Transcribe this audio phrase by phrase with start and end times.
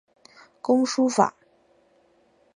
[0.63, 1.35] 工书法。